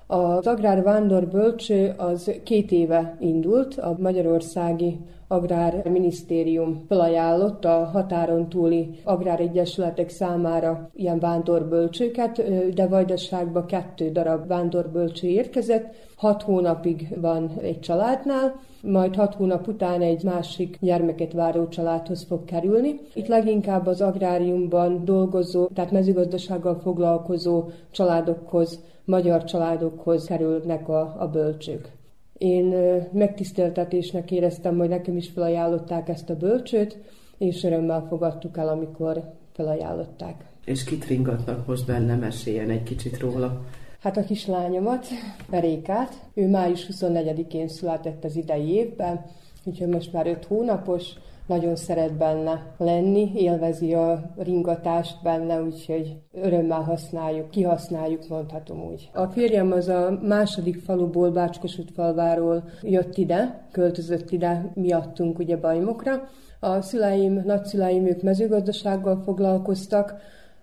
[0.08, 5.00] Az Agrár Vándor Bölcső az két éve indult, a Magyarországi
[5.32, 15.96] Agrárminisztérium felajánlott a határon túli agráregyesületek számára ilyen vándorbölcsőket, de Vajdaságba kettő darab vándorbölcső érkezett.
[16.16, 22.46] Hat hónapig van egy családnál, majd hat hónap után egy másik gyermeket váró családhoz fog
[22.46, 23.00] kerülni.
[23.14, 31.98] Itt leginkább az agráriumban dolgozó, tehát mezőgazdasággal foglalkozó családokhoz, magyar családokhoz kerülnek a, a bölcsők.
[32.40, 32.76] Én
[33.12, 36.98] megtiszteltetésnek éreztem, hogy nekem is felajánlották ezt a bölcsőt,
[37.38, 40.46] és örömmel fogadtuk el, amikor felajánlották.
[40.66, 43.62] És kit ringatnak most benne, meséljen egy kicsit róla.
[44.00, 45.06] Hát a kislányomat,
[45.50, 49.26] Verékát, ő május 24-én született az idei évben,
[49.64, 51.14] úgyhogy most már 5 hónapos,
[51.50, 59.10] nagyon szeret benne lenni, élvezi a ringatást benne, úgyhogy örömmel használjuk, kihasználjuk, mondhatom úgy.
[59.14, 66.28] A férjem az a második faluból, Bácskosút falváról jött ide, költözött ide miattunk ugye Bajmokra.
[66.60, 70.16] A szüleim, nagyszüleim, ők mezőgazdasággal foglalkoztak,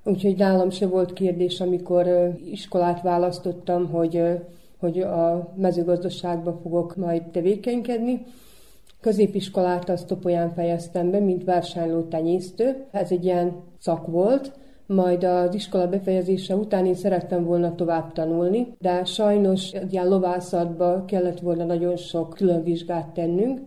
[0.05, 2.07] úgyhogy nálam se volt kérdés, amikor
[2.51, 4.22] iskolát választottam, hogy,
[4.78, 8.26] hogy a mezőgazdaságba fogok majd tevékenykedni.
[9.01, 12.87] Középiskolát azt Topolyán fejeztem be, mint vásárló tenyésztő.
[12.91, 14.53] Ez egy ilyen szak volt,
[14.87, 21.41] majd az iskola befejezése után én szerettem volna tovább tanulni, de sajnos ilyen lovászatba kellett
[21.41, 23.61] volna nagyon sok külön vizsgát tennünk,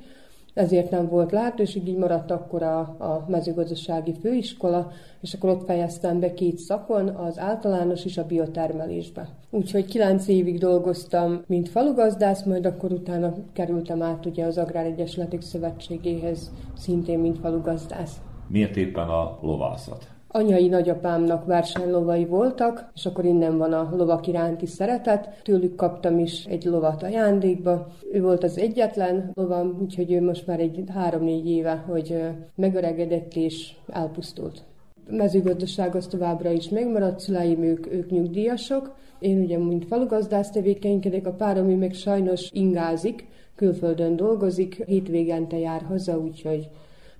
[0.53, 4.91] ezért nem volt lehetőség, így maradt akkor a, a mezőgazdasági főiskola,
[5.21, 9.29] és akkor ott fejeztem be két szakon, az általános és a biotermelésbe.
[9.49, 16.51] Úgyhogy kilenc évig dolgoztam, mint falugazdász, majd akkor utána kerültem át ugye az Agráregyesületek Szövetségéhez,
[16.77, 18.21] szintén mint falugazdász.
[18.47, 20.18] Miért éppen a lovászat?
[20.31, 25.41] Anyai nagyapámnak versenylovai voltak, és akkor innen van a lovak iránti szeretet.
[25.43, 27.87] Tőlük kaptam is egy lovat ajándékba.
[28.11, 32.23] Ő volt az egyetlen lovam, úgyhogy ő most már egy három-négy éve, hogy
[32.55, 34.61] megöregedett és elpusztult.
[35.09, 38.95] A mezőgazdaság az továbbra is megmaradt, szüleim ők, ők nyugdíjasok.
[39.19, 45.81] Én ugye, mint falugazdász tevékenykedek, a párom ő meg sajnos ingázik, külföldön dolgozik, hétvégente jár
[45.81, 46.69] haza, úgyhogy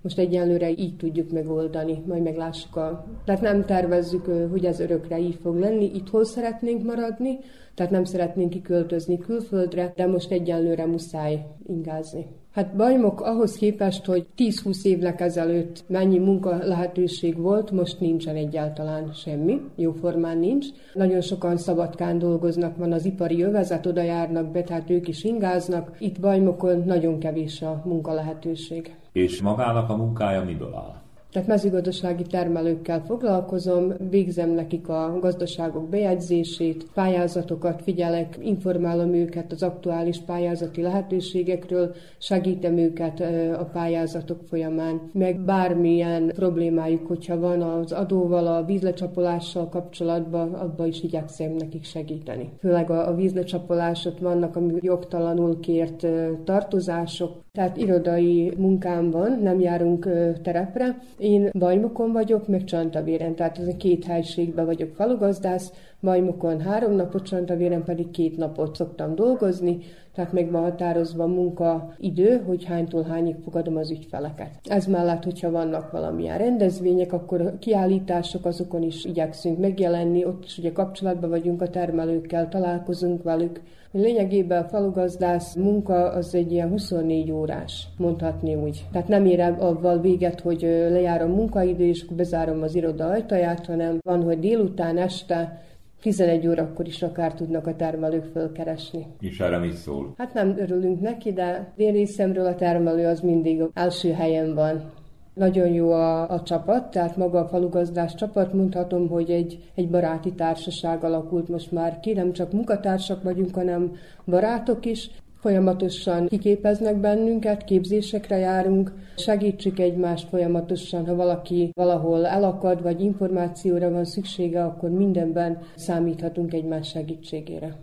[0.01, 3.05] most egyenlőre így tudjuk megoldani, majd meglássuk a...
[3.25, 7.39] Tehát nem tervezzük, hogy ez örökre így fog lenni, itthon szeretnénk maradni,
[7.75, 12.25] tehát nem szeretnénk kiköltözni külföldre, de most egyenlőre muszáj ingázni.
[12.51, 19.13] Hát bajmok ahhoz képest, hogy 10-20 évnek ezelőtt mennyi munka lehetőség volt, most nincsen egyáltalán
[19.13, 20.65] semmi, jóformán nincs.
[20.93, 25.95] Nagyon sokan szabadkán dolgoznak, van az ipari övezet, oda járnak be, tehát ők is ingáznak.
[25.99, 28.95] Itt bajmokon nagyon kevés a munka lehetőség.
[29.11, 31.01] És magának a munkája miből áll?
[31.31, 40.19] Tehát mezőgazdasági termelőkkel foglalkozom, végzem nekik a gazdaságok bejegyzését, pályázatokat figyelek, informálom őket az aktuális
[40.19, 43.19] pályázati lehetőségekről, segítem őket
[43.59, 51.03] a pályázatok folyamán, meg bármilyen problémájuk, hogyha van az adóval, a vízlecsapolással kapcsolatban, abba is
[51.03, 52.49] igyekszem nekik segíteni.
[52.59, 56.07] Főleg a, a vízlecsapolások vannak, ami jogtalanul kért
[56.43, 60.09] tartozások, tehát irodai munkám van, nem járunk
[60.43, 66.95] terepre, én Bajmokon vagyok, meg Csantavéren, tehát ez a két helységben vagyok falugazdász, Bajmokon három
[66.95, 69.77] napot, Csantavéren pedig két napot szoktam dolgozni,
[70.13, 74.49] tehát meg van határozva a munkaidő, hogy hánytól hányig fogadom az ügyfeleket.
[74.63, 80.71] Ez mellett, hogyha vannak valamilyen rendezvények, akkor kiállítások, azokon is igyekszünk megjelenni, ott is ugye
[80.71, 87.87] kapcsolatban vagyunk a termelőkkel, találkozunk velük, Lényegében a falugazdász munka az egy ilyen 24 órás,
[87.97, 88.85] mondhatni úgy.
[88.91, 93.99] Tehát nem érem avval véget, hogy lejár a munkaidő, és bezárom az iroda ajtaját, hanem
[94.01, 95.61] van, hogy délután, este
[96.01, 99.05] 11 órakor is akár tudnak a termelők fölkeresni.
[99.19, 100.13] És erre mit szól?
[100.17, 104.91] Hát nem örülünk neki, de én részemről a termelő az mindig első helyen van.
[105.33, 110.33] Nagyon jó a, a csapat, tehát maga a falugazdás csapat, mondhatom, hogy egy, egy baráti
[110.33, 113.91] társaság alakult most már ki, nem csak munkatársak vagyunk, hanem
[114.25, 115.09] barátok is.
[115.39, 124.05] Folyamatosan kiképeznek bennünket, képzésekre járunk, segítsük egymást folyamatosan, ha valaki valahol elakad, vagy információra van
[124.05, 127.75] szüksége, akkor mindenben számíthatunk egymás segítségére.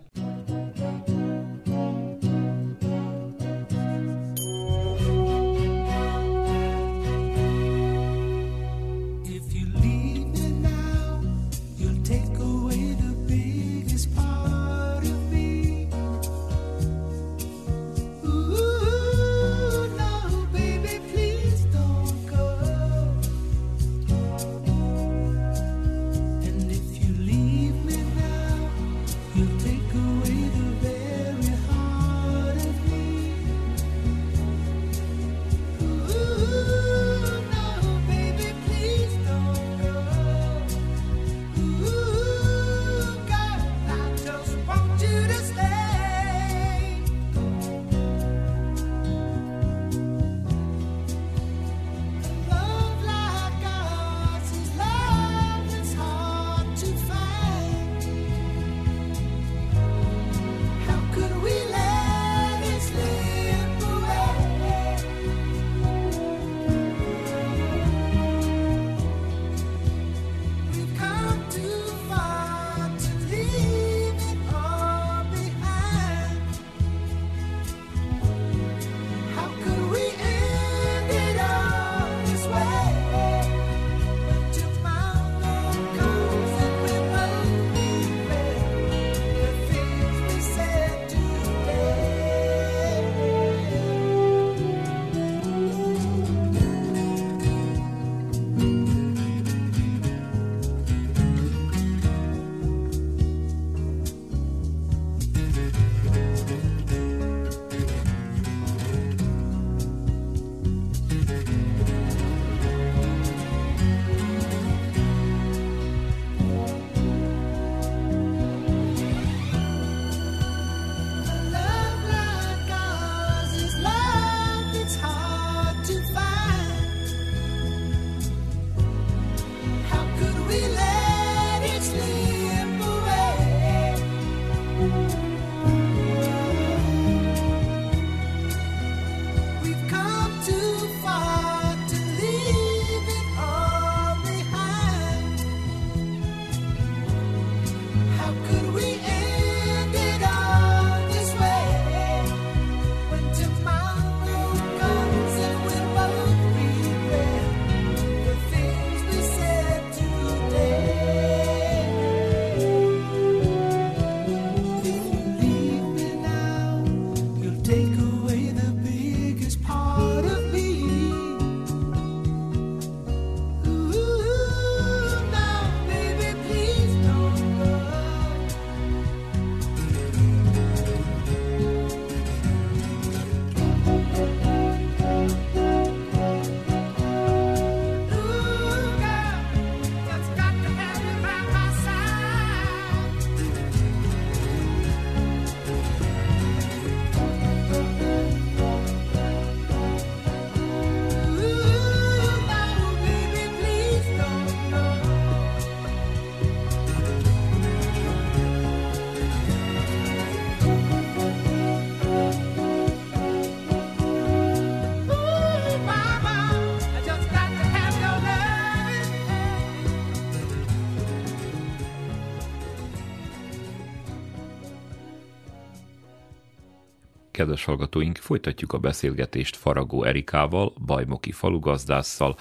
[227.47, 232.37] Kedves hallgatóink, folytatjuk a beszélgetést Faragó Erikával, Bajmoki falugazdásszal,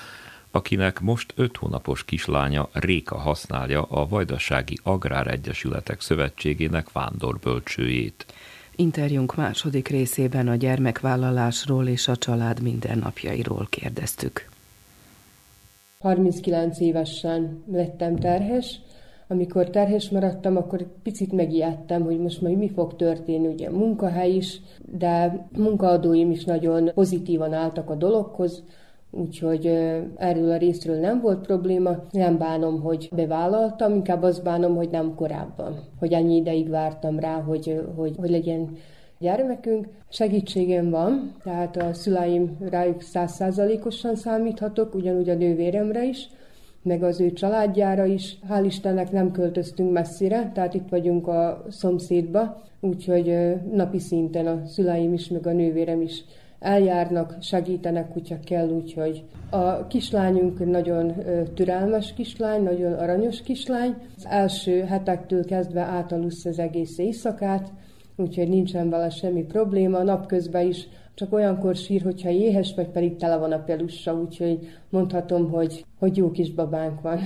[0.51, 8.25] akinek most öt hónapos kislánya Réka használja a Vajdasági Agráregyesületek Szövetségének vándorbölcsőjét.
[8.75, 14.49] Interjúnk második részében a gyermekvállalásról és a család mindennapjairól kérdeztük.
[15.99, 18.79] 39 évesen lettem terhes,
[19.27, 24.61] amikor terhes maradtam, akkor picit megijedtem, hogy most majd mi fog történni, ugye munkahely is,
[24.97, 28.63] de munkaadóim is nagyon pozitívan álltak a dologhoz,
[29.11, 29.65] úgyhogy
[30.15, 31.95] erről a részről nem volt probléma.
[32.11, 37.41] Nem bánom, hogy bevállaltam, inkább azt bánom, hogy nem korábban, hogy ennyi ideig vártam rá,
[37.41, 38.69] hogy, hogy, hogy legyen
[39.19, 39.87] gyermekünk.
[40.09, 46.29] Segítségem van, tehát a szüleim rájuk százszázalékosan számíthatok, ugyanúgy a nővéremre is,
[46.85, 48.37] meg az ő családjára is.
[48.49, 55.13] Hál' Istennek nem költöztünk messzire, tehát itt vagyunk a szomszédba, úgyhogy napi szinten a szüleim
[55.13, 56.23] is, meg a nővérem is
[56.59, 61.13] eljárnak, segítenek, hogyha kell, úgyhogy a kislányunk nagyon
[61.53, 63.95] türelmes kislány, nagyon aranyos kislány.
[64.17, 67.71] Az első hetektől kezdve átalusz az egész éjszakát,
[68.15, 70.03] úgyhogy nincsen vele semmi probléma.
[70.03, 74.59] Napközben is csak olyankor sír, hogyha éhes, vagy pedig tele van a pelussa, úgyhogy
[74.89, 77.19] mondhatom, hogy, hogy jó kis babánk van.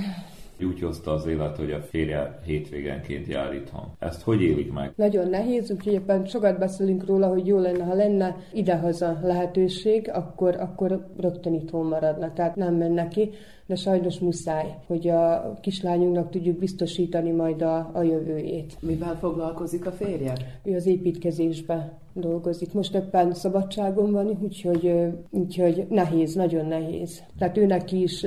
[0.68, 3.84] Úgy hozta az élet, hogy a férje hétvégenként jár itthon.
[4.00, 4.92] Ezt hogy élik meg?
[4.96, 10.56] Nagyon nehéz, úgyhogy éppen sokat beszélünk róla, hogy jó lenne, ha lenne idehaza lehetőség, akkor,
[10.56, 13.30] akkor rögtön itthon maradna, tehát nem menne ki,
[13.70, 18.78] de sajnos muszáj, hogy a kislányunknak tudjuk biztosítani majd a, a jövőjét.
[18.82, 20.34] Mivel foglalkozik a férje?
[20.64, 22.74] Ő az építkezésbe dolgozik.
[22.74, 24.94] Most éppen szabadságon van, úgyhogy,
[25.30, 27.24] úgyhogy nehéz, nagyon nehéz.
[27.38, 28.26] Tehát őnek is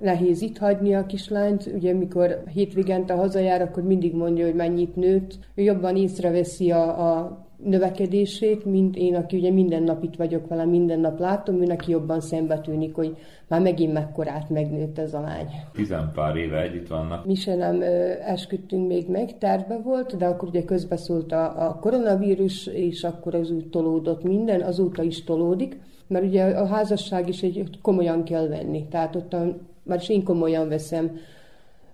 [0.00, 1.70] nehéz itt hagyni a kislányt.
[1.74, 5.38] Ugye, mikor hétvégente hazajár, akkor mindig mondja, hogy mennyit nőtt.
[5.54, 10.64] Ő jobban észreveszi a, a növekedését, mint én, aki ugye minden nap itt vagyok vele,
[10.64, 13.16] minden nap látom, ő neki jobban szembe tűnik, hogy
[13.48, 15.46] már megint mekkorát megnőtt ez a lány.
[15.72, 17.26] Tizen pár éve együtt vannak.
[17.26, 21.78] Mi se nem ö, esküdtünk még meg, terve volt, de akkor ugye közbeszólt a, a
[21.80, 27.42] koronavírus, és akkor az úgy tolódott minden, azóta is tolódik, mert ugye a házasság is
[27.42, 31.10] egy komolyan kell venni, tehát ott a, már is én komolyan veszem,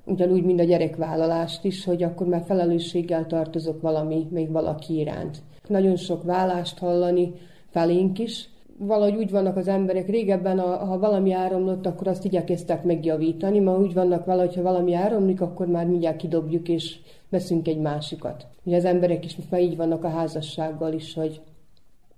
[0.08, 5.42] ugyanúgy, mint a gyerekvállalást is, hogy akkor már felelősséggel tartozok valami, még valaki iránt.
[5.68, 7.32] Nagyon sok vállást hallani
[7.70, 8.48] felénk is,
[8.78, 13.94] valahogy úgy vannak az emberek, régebben, ha valami áramlott, akkor azt igyekeztek megjavítani, ma úgy
[13.94, 16.96] vannak valahogy, ha valami áramlik, akkor már mindjárt kidobjuk, és
[17.28, 18.46] veszünk egy másikat.
[18.64, 21.40] Ugye az emberek is most már így vannak a házassággal is, hogy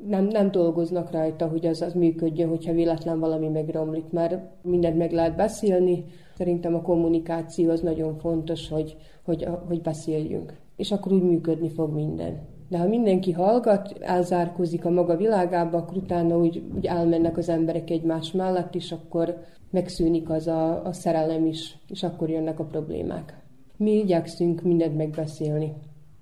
[0.07, 5.13] nem, nem dolgoznak rajta, hogy az, az működjön, hogyha véletlen valami megromlik, mert mindent meg
[5.13, 6.05] lehet beszélni.
[6.37, 10.55] Szerintem a kommunikáció az nagyon fontos, hogy, hogy, hogy beszéljünk.
[10.77, 12.39] És akkor úgy működni fog minden.
[12.69, 17.91] De ha mindenki hallgat, elzárkózik a maga világába, akkor utána úgy, úgy elmennek az emberek
[17.91, 19.37] egymás mellett, és akkor
[19.71, 23.43] megszűnik az a, a szerelem is, és akkor jönnek a problémák.
[23.77, 25.73] Mi igyekszünk mindent megbeszélni.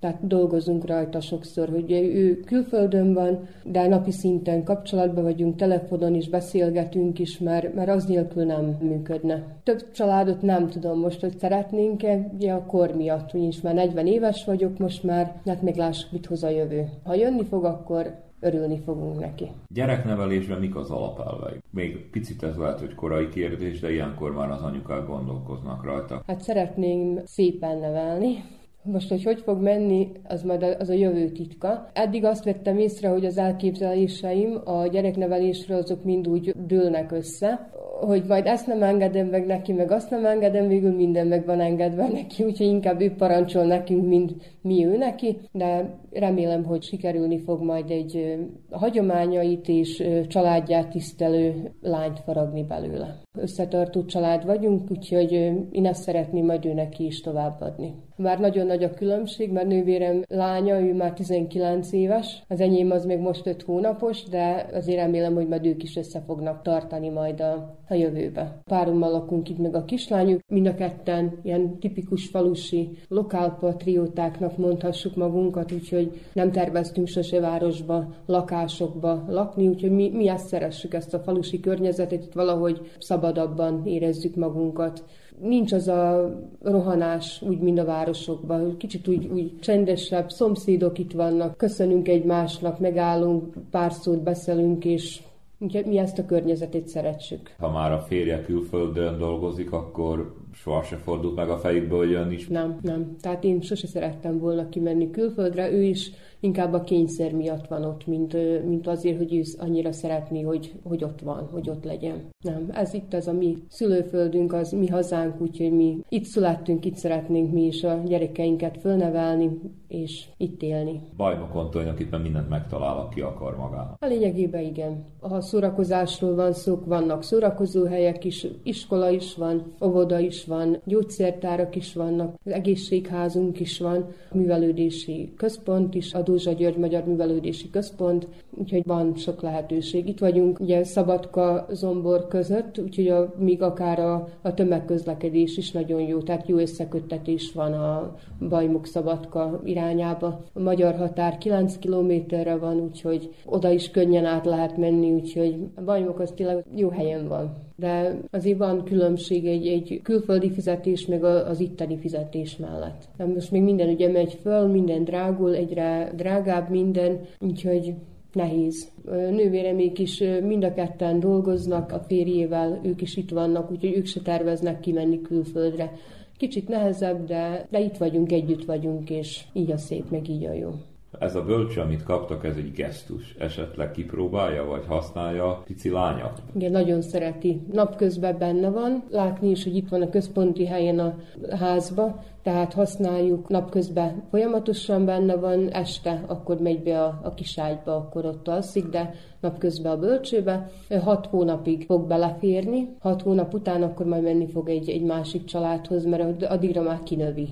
[0.00, 6.28] Tehát dolgozunk rajta sokszor, hogy ő külföldön van, de napi szinten kapcsolatban vagyunk, telefonon is
[6.28, 9.56] beszélgetünk is, mert, mert az nélkül nem működne.
[9.62, 14.44] Több családot nem tudom most, hogy szeretnénk-e, ugye a kor miatt, úgyis már 40 éves
[14.44, 16.88] vagyok most már, hát még lássuk, mit hoz a jövő.
[17.04, 19.50] Ha jönni fog, akkor örülni fogunk neki.
[19.68, 21.62] Gyereknevelésben mik az alapelvei?
[21.70, 26.22] Még picit ez lehet, hogy korai kérdés, de ilyenkor már az anyukák gondolkoznak rajta.
[26.26, 28.44] Hát szeretném szépen nevelni,
[28.88, 31.90] most, hogy hogy fog menni, az majd a, az a jövő titka.
[31.92, 37.70] Eddig azt vettem észre, hogy az elképzeléseim a gyereknevelésről azok mind úgy dőlnek össze,
[38.00, 41.60] hogy majd ezt nem engedem meg neki, meg azt nem engedem, végül minden meg van
[41.60, 44.32] engedve neki, úgyhogy inkább ő parancsol nekünk, mint
[44.62, 48.38] mi ő neki, de remélem, hogy sikerülni fog majd egy
[48.70, 53.20] hagyományait és családját tisztelő lányt faragni belőle.
[53.40, 55.32] Összetartó család vagyunk, úgyhogy
[55.70, 57.94] én ezt szeretném majd ő neki is továbbadni.
[58.16, 63.04] Már nagyon nagy a különbség, mert nővérem lánya, ő már 19 éves, az enyém az
[63.04, 67.40] még most 5 hónapos, de azért remélem, hogy majd ők is össze fognak tartani majd
[67.40, 68.60] a, a jövőbe.
[68.64, 75.72] Párommal lakunk itt meg a kislányuk, mind a ketten ilyen tipikus falusi lokálpatriótáknak mondhassuk magunkat,
[75.72, 81.60] úgyhogy nem terveztünk sose városba, lakásokba lakni, úgyhogy mi, mi ezt szeressük, ezt a falusi
[81.60, 82.80] környezetet, itt valahogy
[83.28, 85.04] szabadabban érezzük magunkat
[85.40, 88.76] nincs az a rohanás úgy, mint a városokban.
[88.76, 95.20] Kicsit úgy, úgy csendesebb, szomszédok itt vannak, köszönünk egymásnak, megállunk, pár szót beszélünk, és
[95.60, 97.54] Úgyhogy mi ezt a környezetét szeretjük.
[97.58, 102.48] Ha már a férje külföldön dolgozik, akkor soha fordult meg a fejükbe, hogy jön is?
[102.48, 103.16] Nem, nem.
[103.20, 105.70] Tehát én sose szerettem volna kimenni külföldre.
[105.70, 106.10] Ő is
[106.40, 108.36] inkább a kényszer miatt van ott, mint,
[108.66, 112.28] mint azért, hogy ő annyira szeretné, hogy, hogy ott van, hogy ott legyen.
[112.44, 116.96] Nem, ez itt az a mi szülőföldünk, az mi hazánk, úgyhogy mi itt születtünk, itt
[116.96, 121.00] szeretnénk mi is a gyerekeinket fölnevelni, és itt élni.
[121.16, 123.96] Bajnokon tulajdonképpen mindent megtalál, aki akar magának.
[124.00, 125.04] A lényegében igen.
[125.20, 131.94] Ha szórakozásról van szó, vannak szórakozóhelyek is, iskola is van, óvoda is van, gyógyszertárak is
[131.94, 138.82] vannak, az egészségházunk is van, művelődési központ is, a Dózsa György Magyar Művelődési Központ, úgyhogy
[138.86, 140.08] van sok lehetőség.
[140.08, 146.00] Itt vagyunk ugye Szabadka, Zombor között, úgyhogy a, még akár a, a tömegközlekedés is nagyon
[146.00, 148.14] jó, tehát jó összeköttetés van a
[148.48, 150.44] Bajmok Szabadka irányába.
[150.52, 155.82] A magyar határ 9 kilométerre van, úgyhogy oda is könnyen át lehet menni, úgyhogy a
[155.82, 157.67] Bajmok az tényleg jó helyen van.
[157.80, 163.08] De azért van különbség egy, egy külföldi fizetés meg az itteni fizetés mellett.
[163.16, 167.94] De most még minden ugye megy föl, minden drágul, egyre drágább minden, úgyhogy
[168.32, 168.88] nehéz.
[169.04, 174.20] Nővéremék is mind a ketten dolgoznak a férjével, ők is itt vannak, úgyhogy ők se
[174.20, 175.92] terveznek kimenni külföldre.
[176.36, 180.52] Kicsit nehezebb, de, de itt vagyunk, együtt vagyunk, és így a szép, meg így a
[180.52, 180.70] jó.
[181.18, 183.34] Ez a bölcső, amit kaptak, ez egy gesztus.
[183.38, 186.32] Esetleg kipróbálja, vagy használja pici lánya?
[186.54, 187.60] Igen, nagyon szereti.
[187.72, 189.02] Napközben benne van.
[189.10, 191.14] Látni is, hogy itt van a központi helyen a
[191.56, 198.24] házba, tehát használjuk napközben folyamatosan benne van, este akkor megy be a, a kiságyba, akkor
[198.24, 200.70] ott alszik, de napközben a bölcsőbe.
[201.02, 206.04] Hat hónapig fog beleférni, hat hónap után akkor majd menni fog egy, egy másik családhoz,
[206.04, 207.48] mert addigra már kinövi,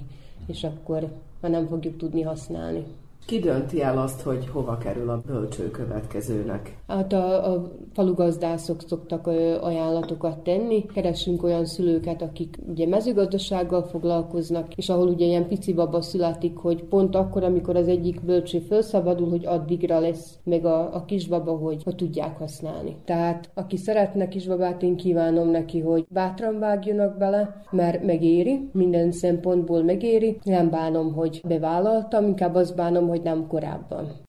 [0.47, 1.09] és akkor
[1.41, 2.85] már nem fogjuk tudni használni.
[3.27, 6.77] Ki dönti el azt, hogy hova kerül a bölcső következőnek?
[6.87, 9.27] Hát a, a falugazdászok szoktak
[9.61, 10.87] ajánlatokat tenni.
[10.87, 16.85] Keresünk olyan szülőket, akik ugye mezőgazdasággal foglalkoznak, és ahol ugye ilyen pici baba születik, hogy
[16.85, 21.83] pont akkor, amikor az egyik bölcső felszabadul, hogy addigra lesz meg a, a kisbaba, hogy,
[21.83, 22.97] hogy tudják használni.
[23.05, 29.83] Tehát aki szeretne kisbabát, én kívánom neki, hogy bátran vágjanak bele, mert megéri, minden szempontból
[29.83, 30.39] megéri.
[30.43, 34.21] Nem bánom, hogy bevállaltam, inkább azt bánom, hogy hogy nem korábban.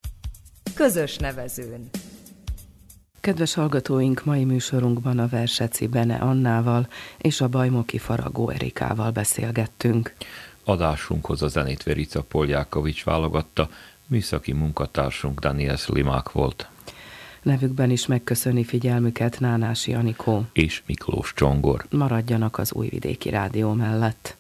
[0.73, 1.89] Közös nevezőn.
[3.19, 10.15] Kedves hallgatóink, mai műsorunkban a Verseci Bene Annával és a Bajmoki Faragó Erikával beszélgettünk.
[10.63, 13.69] Adásunkhoz a zenét Verica Poljákovics válogatta,
[14.05, 16.69] műszaki munkatársunk Daniel Slimák volt.
[17.41, 21.85] Nevükben is megköszöni figyelmüket Nánási Anikó és Miklós Csongor.
[21.89, 24.36] Maradjanak az Újvidéki Rádió mellett.